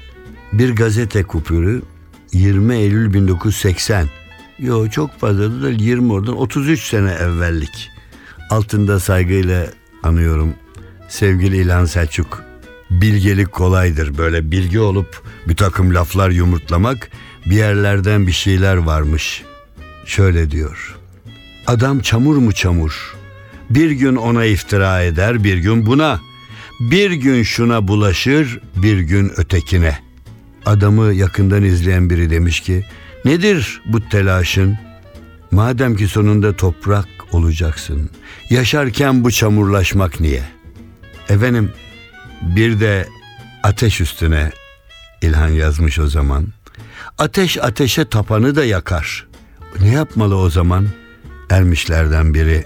bir 0.53 0.77
gazete 0.77 1.23
kupürü 1.23 1.83
20 2.33 2.75
Eylül 2.75 3.15
1980 3.15 4.09
Yo 4.59 4.89
çok 4.91 5.19
fazla 5.19 5.63
da 5.63 5.71
20 5.71 6.13
oradan 6.13 6.37
33 6.37 6.83
sene 6.83 7.11
evvellik. 7.11 7.91
Altında 8.51 9.01
saygıyla 9.01 9.67
anıyorum 10.03 10.55
sevgili 11.09 11.57
İlhan 11.57 11.85
Selçuk. 11.85 12.43
Bilgelik 12.91 13.53
kolaydır 13.53 14.19
böyle 14.19 14.51
bilgi 14.51 14.81
olup 14.81 15.23
bir 15.49 15.57
takım 15.57 15.95
laflar 15.95 16.31
yumurtlamak 16.31 17.11
bir 17.47 17.57
yerlerden 17.57 18.27
bir 18.27 18.33
şeyler 18.33 18.77
varmış. 18.77 19.43
Şöyle 20.05 20.51
diyor. 20.51 20.97
Adam 21.67 22.01
çamur 22.01 22.37
mu 22.37 22.53
çamur? 22.53 23.17
Bir 23.71 23.91
gün 23.91 24.17
ona 24.17 24.45
iftira 24.45 25.03
eder 25.03 25.45
bir 25.45 25.57
gün 25.57 25.87
buna. 25.87 26.21
Bir 26.81 27.11
gün 27.11 27.43
şuna 27.43 27.89
bulaşır 27.89 28.61
bir 28.77 28.99
gün 28.99 29.33
ötekine. 29.37 29.99
Adamı 30.67 31.13
yakından 31.13 31.65
izleyen 31.65 32.11
biri 32.11 32.31
demiş 32.31 32.61
ki 32.61 32.85
Nedir 33.25 33.81
bu 33.87 34.09
telaşın? 34.09 34.79
Madem 35.51 35.97
ki 35.97 36.09
sonunda 36.09 36.57
toprak 36.57 37.09
olacaksın. 37.33 38.11
Yaşarken 38.51 39.25
bu 39.25 39.31
çamurlaşmak 39.31 40.21
niye? 40.21 40.43
Efendim 41.29 41.73
bir 42.43 42.81
de 42.81 43.09
ateş 43.63 44.01
üstüne 44.01 44.51
İlhan 45.23 45.49
yazmış 45.49 45.99
o 45.99 46.07
zaman. 46.07 46.47
Ateş 47.19 47.59
ateşe 47.59 48.05
tapanı 48.05 48.57
da 48.57 48.65
yakar. 48.65 49.27
Ne 49.81 49.89
yapmalı 49.89 50.37
o 50.37 50.51
zaman? 50.51 50.89
Ermişlerden 51.51 52.35
biri 52.35 52.65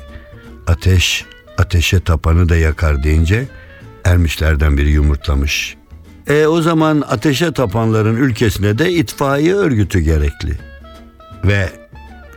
ateş 0.67 1.25
ateşe 1.59 2.01
tapanı 2.01 2.49
da 2.49 2.57
yakar 2.57 3.03
deyince 3.03 3.49
ermişlerden 4.05 4.77
biri 4.77 4.91
yumurtlamış. 4.91 5.77
E 6.29 6.47
o 6.47 6.63
zaman 6.63 7.05
ateşe 7.09 7.53
tapanların 7.53 8.17
ülkesine 8.17 8.79
de 8.79 8.93
itfaiye 8.93 9.55
örgütü 9.55 10.01
gerekli. 10.01 10.59
Ve 11.45 11.69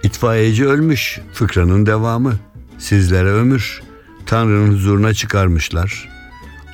itfaiyeci 0.03 0.67
ölmüş 0.67 1.19
fıkranın 1.33 1.85
devamı. 1.85 2.33
Sizlere 2.77 3.29
ömür. 3.29 3.81
Tanrı'nın 4.25 4.73
huzuruna 4.73 5.13
çıkarmışlar. 5.13 6.09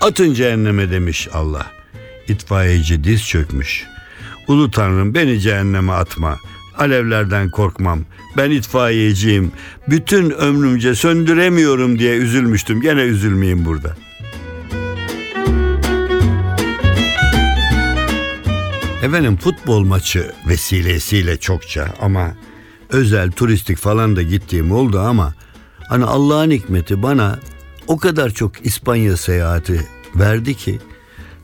Atın 0.02 0.34
cehenneme 0.34 0.92
demiş 0.92 1.28
Allah. 1.34 1.66
İtfaiyeci 2.28 3.04
diz 3.04 3.28
çökmüş. 3.28 3.86
Ulu 4.48 4.72
Tanrım 4.72 5.14
beni 5.14 5.40
cehenneme 5.40 5.92
atma. 5.92 6.38
Alevlerden 6.78 7.50
korkmam. 7.50 8.00
Ben 8.38 8.52
itfaiyeciyim. 8.52 9.52
Bütün 9.88 10.30
ömrümce 10.30 10.96
söndüremiyorum 10.96 12.00
diye 12.00 12.16
üzülmüştüm. 12.16 12.82
Gene 12.82 13.02
üzülmeyeyim 13.02 13.66
burada. 13.66 13.96
Efendim 19.02 19.38
futbol 19.38 19.84
maçı 19.84 20.32
vesilesiyle 20.48 21.38
çokça 21.38 21.94
ama 22.02 22.36
özel 22.90 23.32
turistik 23.32 23.78
falan 23.78 24.16
da 24.16 24.22
gittiğim 24.22 24.72
oldu 24.72 25.00
ama 25.00 25.34
hani 25.90 26.06
Allah'ın 26.06 26.52
hikmeti 26.52 27.04
bana 27.04 27.40
o 27.88 27.98
kadar 27.98 28.30
çok 28.30 28.66
İspanya 28.66 29.18
seyahati 29.18 29.88
verdi 30.16 30.54
ki 30.56 30.80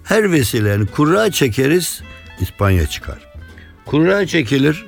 her 0.03 0.31
vesilenin 0.31 0.85
kurra 0.85 1.31
çekeriz 1.31 2.01
İspanya 2.39 2.87
çıkar. 2.87 3.19
Kurra 3.85 4.27
çekilir 4.27 4.85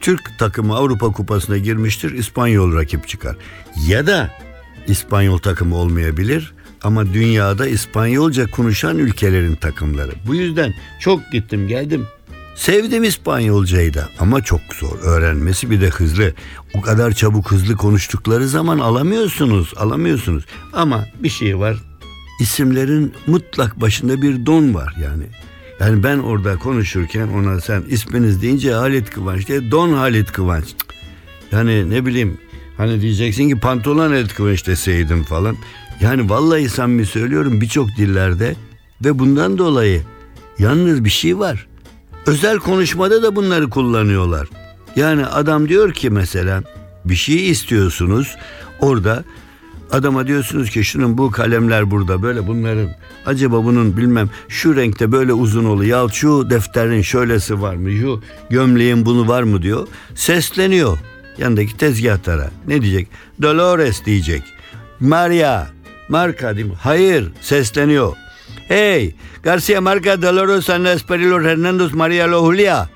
Türk 0.00 0.38
takımı 0.38 0.76
Avrupa 0.76 1.12
Kupası'na 1.12 1.58
girmiştir 1.58 2.12
İspanyol 2.12 2.74
rakip 2.76 3.08
çıkar. 3.08 3.36
Ya 3.86 4.06
da 4.06 4.30
İspanyol 4.86 5.38
takımı 5.38 5.76
olmayabilir 5.76 6.54
ama 6.82 7.14
dünyada 7.14 7.66
İspanyolca 7.66 8.50
konuşan 8.50 8.98
ülkelerin 8.98 9.54
takımları. 9.54 10.12
Bu 10.26 10.34
yüzden 10.34 10.74
çok 11.00 11.32
gittim 11.32 11.68
geldim. 11.68 12.06
Sevdim 12.56 13.04
İspanyolcayı 13.04 13.94
da 13.94 14.08
ama 14.18 14.42
çok 14.42 14.60
zor 14.74 14.98
öğrenmesi 15.02 15.70
bir 15.70 15.80
de 15.80 15.88
hızlı. 15.88 16.34
O 16.74 16.80
kadar 16.80 17.12
çabuk 17.12 17.50
hızlı 17.50 17.76
konuştukları 17.76 18.48
zaman 18.48 18.78
alamıyorsunuz, 18.78 19.72
alamıyorsunuz. 19.76 20.44
Ama 20.72 21.04
bir 21.22 21.28
şey 21.28 21.58
var. 21.58 21.76
İsimlerin 22.40 23.14
mutlak 23.26 23.80
başında 23.80 24.22
bir 24.22 24.46
don 24.46 24.74
var 24.74 24.94
yani. 25.02 25.24
Yani 25.80 26.02
ben 26.02 26.18
orada 26.18 26.56
konuşurken 26.56 27.28
ona 27.28 27.60
sen 27.60 27.82
isminiz 27.88 28.42
deyince 28.42 28.72
Halit 28.72 29.10
Kıvanç 29.10 29.48
diye 29.48 29.70
Don 29.70 29.92
Halit 29.92 30.32
Kıvanç. 30.32 30.64
Yani 31.52 31.90
ne 31.90 32.06
bileyim 32.06 32.38
hani 32.76 33.00
diyeceksin 33.00 33.48
ki 33.48 33.60
pantolon 33.60 34.10
Halit 34.10 34.34
Kıvanç 34.34 34.66
deseydim 34.66 35.22
falan. 35.22 35.56
Yani 36.00 36.30
vallahi 36.30 36.68
samimi 36.68 37.06
söylüyorum 37.06 37.60
birçok 37.60 37.88
dillerde 37.96 38.56
ve 39.04 39.18
bundan 39.18 39.58
dolayı 39.58 40.02
yalnız 40.58 41.04
bir 41.04 41.10
şey 41.10 41.38
var. 41.38 41.66
Özel 42.26 42.58
konuşmada 42.58 43.22
da 43.22 43.36
bunları 43.36 43.70
kullanıyorlar. 43.70 44.48
Yani 44.96 45.26
adam 45.26 45.68
diyor 45.68 45.92
ki 45.92 46.10
mesela 46.10 46.62
bir 47.04 47.14
şey 47.14 47.50
istiyorsunuz 47.50 48.36
orada 48.80 49.24
adama 49.90 50.26
diyorsunuz 50.26 50.70
ki 50.70 50.84
şunun 50.84 51.18
bu 51.18 51.30
kalemler 51.30 51.90
burada 51.90 52.22
böyle 52.22 52.46
bunların 52.46 52.88
acaba 53.26 53.64
bunun 53.64 53.96
bilmem 53.96 54.30
şu 54.48 54.76
renkte 54.76 55.12
böyle 55.12 55.32
uzun 55.32 55.64
olu 55.64 55.84
ya 55.84 56.08
şu 56.12 56.50
defterin 56.50 57.02
şöylesi 57.02 57.62
var 57.62 57.74
mı 57.74 57.90
şu 57.90 58.22
gömleğin 58.50 59.06
bunu 59.06 59.28
var 59.28 59.42
mı? 59.42 59.62
diyor. 59.62 59.88
Sesleniyor 60.14 60.98
yanındaki 61.38 61.76
tezgahtara 61.76 62.50
ne 62.66 62.82
diyecek? 62.82 63.08
Dolores 63.42 64.04
diyecek. 64.04 64.42
Maria 65.00 65.66
marka 66.10 66.56
diyeyim 66.56 66.76
hayır 66.80 67.32
sesleniyor 67.40 68.12
hey 68.68 69.14
Garcia 69.42 69.80
Marca 69.80 70.22
Dolores 70.22 70.70
Anas 70.70 71.02
Perilos 71.02 71.44
Hernandez 71.44 71.92
Maria 71.92 72.30
Lo 72.30 72.52
Julia 72.52 72.88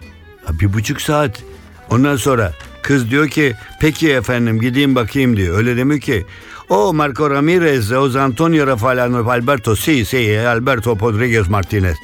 bir 0.51 0.73
buçuk 0.73 1.01
saat 1.01 1.43
ondan 1.91 2.17
sonra 2.17 2.53
kız 2.83 3.11
diyor 3.11 3.29
ki 3.29 3.55
peki 3.81 4.13
efendim 4.13 4.61
gideyim 4.61 4.95
bakayım 4.95 5.37
diyor 5.37 5.59
öyle 5.59 5.77
demiyor 5.77 6.01
ki 6.01 6.27
o 6.69 6.93
Marco 6.93 7.31
Ramirez, 7.31 7.93
o 7.93 8.19
Antonio 8.19 8.67
Rafael 8.67 8.99
Alberto, 8.99 9.77
sí, 9.77 10.05
sí, 10.05 10.39
Alberto 10.49 10.97
Rodriguez 11.01 11.49
Martinez. 11.49 11.97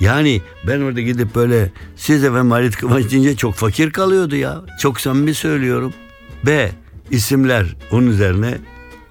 Yani 0.00 0.42
ben 0.66 0.80
orada 0.80 1.00
gidip 1.00 1.34
böyle 1.34 1.70
siz 1.96 2.24
efendim 2.24 2.50
Halit 2.50 2.76
Kıvanç 2.76 3.10
deyince 3.10 3.36
çok 3.36 3.54
fakir 3.54 3.90
kalıyordu 3.90 4.36
ya. 4.36 4.62
Çok 4.80 5.00
samimi 5.00 5.34
söylüyorum. 5.34 5.92
Ve 6.46 6.70
isimler 7.10 7.76
onun 7.92 8.06
üzerine 8.06 8.58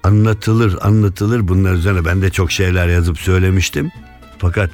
anlatılır 0.08 0.78
anlatılır 0.80 1.48
bunlar 1.48 1.74
üzerine 1.74 2.04
ben 2.04 2.22
de 2.22 2.30
çok 2.30 2.52
şeyler 2.52 2.88
yazıp 2.88 3.18
söylemiştim. 3.18 3.90
Fakat 4.38 4.70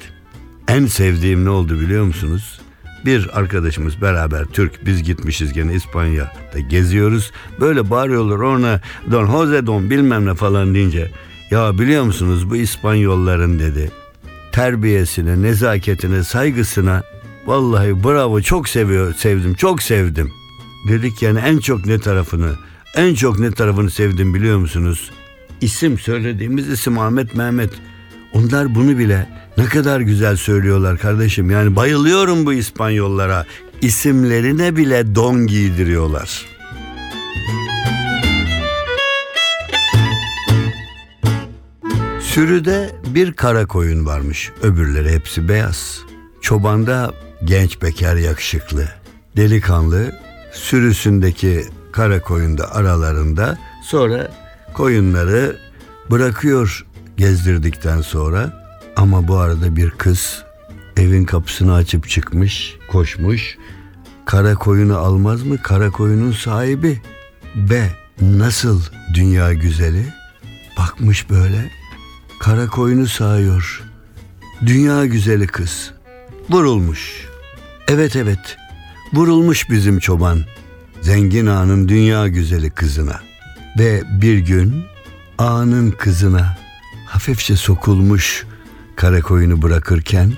en 0.67 0.85
sevdiğim 0.85 1.45
ne 1.45 1.49
oldu 1.49 1.79
biliyor 1.79 2.03
musunuz? 2.03 2.59
Bir 3.05 3.39
arkadaşımız 3.39 4.01
beraber 4.01 4.45
Türk 4.45 4.85
biz 4.85 5.03
gitmişiz 5.03 5.53
gene 5.53 5.73
İspanya'da 5.73 6.59
geziyoruz. 6.59 7.31
Böyle 7.59 7.89
bağırıyorlar 7.89 8.35
ona 8.35 8.81
Don 9.11 9.31
Jose 9.31 9.65
Don 9.65 9.89
bilmem 9.89 10.25
ne 10.25 10.35
falan 10.35 10.73
deyince 10.73 11.11
ya 11.51 11.79
biliyor 11.79 12.03
musunuz 12.03 12.49
bu 12.49 12.55
İspanyolların 12.55 13.59
dedi 13.59 13.91
terbiyesine, 14.51 15.41
nezaketine, 15.41 16.23
saygısına 16.23 17.03
vallahi 17.45 18.03
bravo 18.03 18.41
çok 18.41 18.69
seviyor, 18.69 19.13
sevdim, 19.13 19.53
çok 19.53 19.83
sevdim. 19.83 20.31
Dedik 20.87 21.21
yani 21.21 21.39
en 21.39 21.57
çok 21.57 21.85
ne 21.85 21.99
tarafını, 21.99 22.51
en 22.95 23.13
çok 23.13 23.39
ne 23.39 23.51
tarafını 23.51 23.91
sevdim 23.91 24.33
biliyor 24.33 24.57
musunuz? 24.57 25.11
İsim 25.61 25.99
söylediğimiz 25.99 26.69
isim 26.69 26.99
Ahmet 26.99 27.35
Mehmet. 27.35 27.69
Onlar 28.33 28.75
bunu 28.75 28.97
bile 28.97 29.27
ne 29.57 29.65
kadar 29.65 29.99
güzel 29.99 30.35
söylüyorlar 30.35 30.97
kardeşim. 30.97 31.51
Yani 31.51 31.75
bayılıyorum 31.75 32.45
bu 32.45 32.53
İspanyollara. 32.53 33.45
İsimlerine 33.81 34.75
bile 34.75 35.15
don 35.15 35.47
giydiriyorlar. 35.47 36.45
Sürüde 42.21 42.95
bir 43.07 43.33
kara 43.33 43.65
koyun 43.65 44.05
varmış. 44.05 44.51
Öbürleri 44.61 45.13
hepsi 45.13 45.49
beyaz. 45.49 45.99
Çobanda 46.41 47.13
genç 47.43 47.81
bekar 47.81 48.15
yakışıklı. 48.15 48.87
Delikanlı 49.37 50.11
sürüsündeki 50.51 51.65
kara 51.91 52.21
koyun 52.21 52.57
da 52.57 52.75
aralarında. 52.75 53.57
Sonra 53.83 54.31
koyunları 54.75 55.57
bırakıyor 56.11 56.85
gezdirdikten 57.17 58.01
sonra. 58.01 58.65
Ama 58.95 59.27
bu 59.27 59.37
arada 59.37 59.75
bir 59.75 59.89
kız 59.89 60.43
evin 60.97 61.25
kapısını 61.25 61.73
açıp 61.73 62.09
çıkmış, 62.09 62.75
koşmuş. 62.91 63.57
Kara 64.25 64.55
koyunu 64.55 64.97
almaz 64.97 65.43
mı? 65.43 65.57
Kara 65.57 65.89
koyunun 65.89 66.31
sahibi. 66.31 67.01
B. 67.55 67.89
Nasıl 68.21 68.81
dünya 69.13 69.53
güzeli? 69.53 70.13
Bakmış 70.77 71.29
böyle. 71.29 71.71
Kara 72.39 72.67
koyunu 72.67 73.07
sağıyor. 73.07 73.83
Dünya 74.65 75.05
güzeli 75.05 75.47
kız. 75.47 75.91
Vurulmuş. 76.49 77.25
Evet 77.87 78.15
evet. 78.15 78.57
Vurulmuş 79.13 79.69
bizim 79.69 79.99
çoban. 79.99 80.41
Zengin 81.01 81.45
ağanın 81.45 81.87
dünya 81.87 82.27
güzeli 82.27 82.69
kızına. 82.69 83.19
Ve 83.79 84.03
bir 84.21 84.37
gün 84.37 84.83
ağanın 85.37 85.91
kızına 85.91 86.57
hafifçe 87.05 87.55
sokulmuş 87.55 88.45
kara 88.95 89.21
koyunu 89.21 89.61
bırakırken 89.61 90.33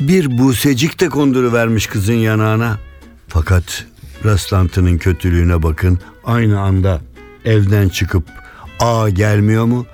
bir 0.00 0.38
busecik 0.38 1.00
de 1.00 1.08
konduruvermiş 1.08 1.86
kızın 1.86 2.12
yanağına. 2.12 2.78
Fakat 3.28 3.86
rastlantının 4.24 4.98
kötülüğüne 4.98 5.62
bakın 5.62 5.98
aynı 6.24 6.60
anda 6.60 7.00
evden 7.44 7.88
çıkıp 7.88 8.24
ağa 8.80 9.08
gelmiyor 9.10 9.64
mu? 9.64 9.86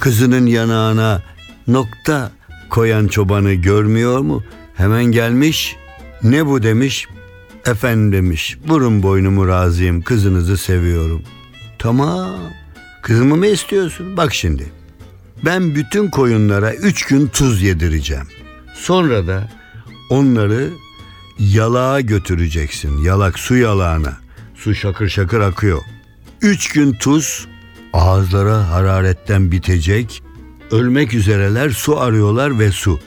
Kızının 0.00 0.46
yanağına 0.46 1.22
nokta 1.66 2.32
koyan 2.70 3.06
çobanı 3.06 3.52
görmüyor 3.52 4.18
mu? 4.18 4.42
Hemen 4.74 5.04
gelmiş 5.04 5.76
ne 6.22 6.46
bu 6.46 6.62
demiş 6.62 7.08
efendim 7.66 8.12
demiş 8.12 8.58
vurun 8.68 9.02
boynumu 9.02 9.48
razıyım 9.48 10.02
kızınızı 10.02 10.56
seviyorum. 10.56 11.22
Tamam 11.80 12.40
kızımı 13.02 13.36
mı 13.36 13.46
istiyorsun? 13.46 14.16
Bak 14.16 14.34
şimdi 14.34 14.72
ben 15.44 15.74
bütün 15.74 16.10
koyunlara 16.10 16.74
üç 16.74 17.06
gün 17.06 17.26
tuz 17.26 17.62
yedireceğim. 17.62 18.26
Sonra 18.74 19.26
da 19.26 19.48
onları 20.10 20.68
yalağa 21.38 22.00
götüreceksin. 22.00 22.98
Yalak 22.98 23.38
su 23.38 23.56
yalağına. 23.56 24.16
Su 24.54 24.74
şakır 24.74 25.08
şakır 25.08 25.40
akıyor. 25.40 25.80
Üç 26.42 26.72
gün 26.72 26.92
tuz 26.92 27.46
ağızlara 27.92 28.68
hararetten 28.70 29.52
bitecek. 29.52 30.22
Ölmek 30.70 31.14
üzereler 31.14 31.70
su 31.70 32.00
arıyorlar 32.00 32.58
ve 32.58 32.70
su. 32.70 33.00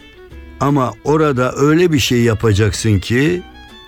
Ama 0.59 0.93
orada 1.03 1.53
öyle 1.55 1.93
bir 1.93 1.99
şey 1.99 2.21
yapacaksın 2.21 2.99
ki 2.99 3.43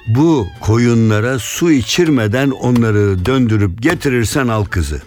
bu 0.08 0.48
koyunlara 0.62 1.40
su 1.40 1.72
içirmeden 1.72 2.50
onları 2.50 3.26
döndürüp 3.26 3.82
getirirsen 3.82 4.48
al 4.48 4.66
kızı. 4.66 5.02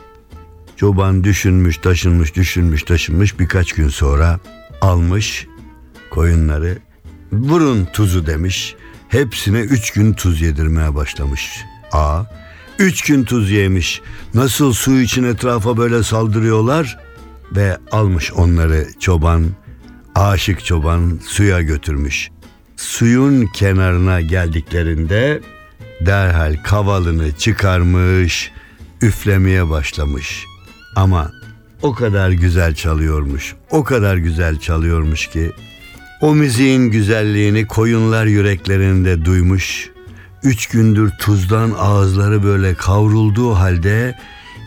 Çoban 0.76 1.24
düşünmüş 1.24 1.78
taşınmış 1.78 2.34
düşünmüş 2.34 2.82
taşınmış 2.82 3.40
birkaç 3.40 3.72
gün 3.72 3.88
sonra 3.88 4.40
almış 4.80 5.46
koyunları 6.10 6.78
vurun 7.32 7.84
tuzu 7.84 8.26
demiş. 8.26 8.74
Hepsine 9.08 9.60
üç 9.60 9.90
gün 9.90 10.12
tuz 10.12 10.40
yedirmeye 10.40 10.94
başlamış. 10.94 11.64
A. 11.92 12.22
Üç 12.78 13.02
gün 13.02 13.24
tuz 13.24 13.50
yemiş. 13.50 14.02
Nasıl 14.34 14.72
su 14.72 15.00
için 15.00 15.24
etrafa 15.24 15.76
böyle 15.76 16.02
saldırıyorlar? 16.02 16.98
Ve 17.52 17.78
almış 17.92 18.32
onları 18.32 18.86
çoban, 19.00 19.44
aşık 20.14 20.64
çoban 20.64 21.20
suya 21.26 21.62
götürmüş. 21.62 22.30
Suyun 22.78 23.46
kenarına 23.46 24.20
geldiklerinde 24.20 25.40
derhal 26.00 26.56
kavalını 26.64 27.32
çıkarmış, 27.32 28.50
üflemeye 29.02 29.70
başlamış. 29.70 30.44
Ama 30.96 31.32
o 31.82 31.94
kadar 31.94 32.30
güzel 32.30 32.74
çalıyormuş, 32.74 33.54
o 33.70 33.84
kadar 33.84 34.16
güzel 34.16 34.58
çalıyormuş 34.58 35.26
ki 35.26 35.52
o 36.20 36.34
müziğin 36.34 36.90
güzelliğini 36.90 37.66
koyunlar 37.66 38.26
yüreklerinde 38.26 39.24
duymuş. 39.24 39.90
Üç 40.42 40.66
gündür 40.66 41.10
tuzdan 41.20 41.74
ağızları 41.78 42.42
böyle 42.42 42.74
kavrulduğu 42.74 43.54
halde 43.54 44.18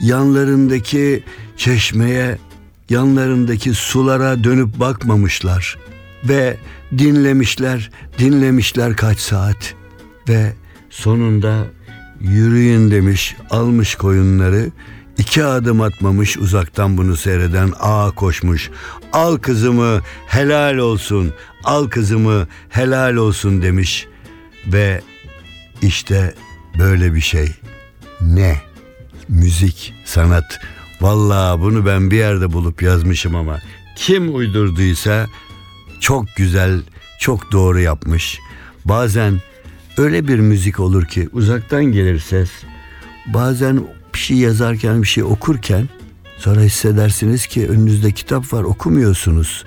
yanlarındaki 0.02 1.24
çeşmeye, 1.58 2.38
yanlarındaki 2.90 3.74
sulara 3.74 4.44
dönüp 4.44 4.80
bakmamışlar. 4.80 5.78
Ve 6.24 6.58
dinlemişler, 6.98 7.92
dinlemişler 8.20 8.96
kaç 8.96 9.20
saat. 9.20 9.76
Ve 10.30 10.54
sonunda 10.90 11.68
yürüyün 12.20 12.92
demiş, 12.92 13.36
almış 13.50 13.96
koyunları. 13.96 14.70
İki 15.18 15.44
adım 15.44 15.82
atmamış 15.82 16.38
uzaktan 16.38 16.98
bunu 16.98 17.18
seyreden 17.18 17.74
ağa 17.80 18.12
koşmuş. 18.12 18.70
Al 19.14 19.38
kızımı 19.38 20.02
helal 20.28 20.78
olsun, 20.78 21.34
al 21.64 21.88
kızımı 21.88 22.48
helal 22.70 23.16
olsun 23.16 23.62
demiş. 23.62 24.08
Ve 24.68 25.02
işte 25.82 26.34
böyle 26.80 27.14
bir 27.14 27.22
şey. 27.22 27.52
Ne? 28.22 28.62
Müzik, 29.30 29.94
sanat. 30.06 30.60
Vallahi 31.02 31.62
bunu 31.62 31.86
ben 31.86 32.12
bir 32.12 32.18
yerde 32.18 32.54
bulup 32.54 32.82
yazmışım 32.82 33.36
ama 33.36 33.60
kim 33.96 34.36
uydurduysa 34.36 35.28
çok 36.02 36.36
güzel, 36.36 36.82
çok 37.20 37.52
doğru 37.52 37.80
yapmış. 37.80 38.40
Bazen 38.86 39.42
öyle 39.98 40.28
bir 40.28 40.40
müzik 40.40 40.80
olur 40.80 41.06
ki 41.06 41.30
uzaktan 41.32 41.84
gelir 41.86 42.20
ses. 42.20 42.50
Bazen 43.26 43.84
bir 44.14 44.20
şey 44.20 44.38
yazarken, 44.38 45.02
bir 45.02 45.08
şey 45.08 45.24
okurken 45.24 45.90
sonra 46.38 46.62
hissedersiniz 46.62 47.48
ki 47.48 47.68
önünüzde 47.70 48.12
kitap 48.12 48.54
var 48.54 48.64
okumuyorsunuz. 48.64 49.66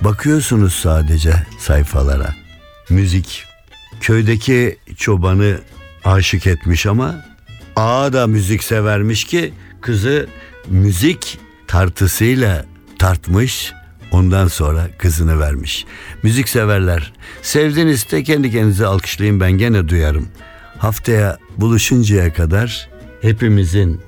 Bakıyorsunuz 0.00 0.74
sadece 0.74 1.34
sayfalara. 1.58 2.34
Müzik. 2.90 3.44
Köydeki 4.00 4.78
çobanı 4.96 5.60
aşık 6.04 6.46
etmiş 6.46 6.86
ama 6.86 7.24
ağa 7.76 8.12
da 8.12 8.26
müzik 8.26 8.64
severmiş 8.64 9.24
ki 9.24 9.52
kızı 9.80 10.26
müzik 10.68 11.38
tartısıyla 11.66 12.64
tartmış 12.98 13.72
ondan 14.14 14.48
sonra 14.48 14.88
kızını 14.98 15.40
vermiş. 15.40 15.86
Müzik 16.22 16.48
severler. 16.48 17.12
Sevdiniz 17.42 18.10
de 18.10 18.22
kendi 18.22 18.50
kendinize 18.50 18.86
alkışlayın 18.86 19.40
ben 19.40 19.52
gene 19.52 19.88
duyarım. 19.88 20.28
Haftaya 20.78 21.38
buluşuncaya 21.56 22.32
kadar 22.32 22.88
hepimizin 23.22 24.00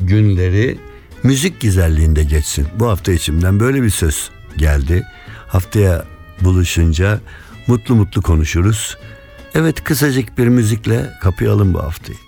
günleri 0.00 0.78
müzik 1.22 1.60
güzelliğinde 1.60 2.24
geçsin. 2.24 2.66
Bu 2.78 2.88
hafta 2.88 3.12
içimden 3.12 3.60
böyle 3.60 3.82
bir 3.82 3.90
söz 3.90 4.30
geldi. 4.56 5.06
Haftaya 5.48 6.04
buluşunca 6.40 7.20
mutlu 7.66 7.94
mutlu 7.94 8.22
konuşuruz. 8.22 8.98
Evet 9.54 9.84
kısacık 9.84 10.38
bir 10.38 10.48
müzikle 10.48 11.10
kapayalım 11.22 11.74
bu 11.74 11.82
haftayı. 11.82 12.23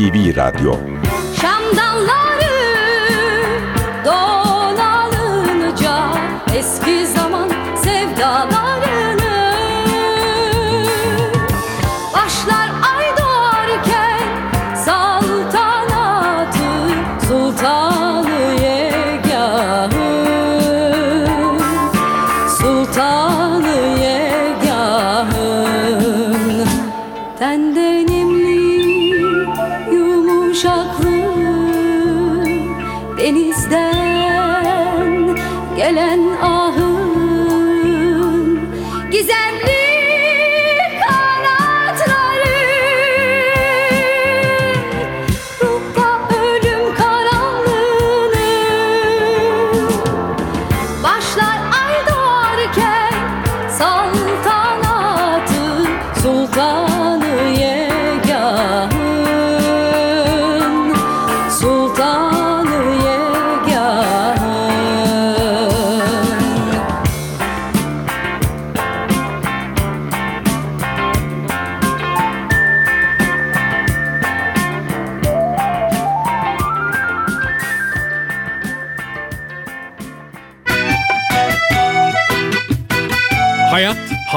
NTV 0.00 0.32
Radyo 0.32 1.09